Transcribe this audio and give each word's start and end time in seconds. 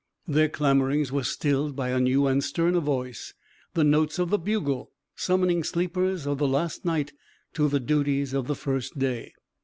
Their 0.27 0.49
clamorings 0.49 1.11
were 1.11 1.21
stilled 1.23 1.75
by 1.75 1.89
a 1.89 1.99
new 1.99 2.25
and 2.25 2.43
sterner 2.43 2.79
voice 2.79 3.35
the 3.75 3.83
notes 3.83 4.17
of 4.17 4.31
the 4.31 4.39
bugle 4.39 4.89
summoning 5.15 5.63
sleepers 5.63 6.25
of 6.25 6.39
the 6.39 6.47
last 6.47 6.83
night 6.83 7.13
to 7.53 7.69
the 7.69 7.79
duties 7.79 8.33
of 8.33 8.47
the 8.47 8.55
first 8.55 8.97
day. 8.97 9.31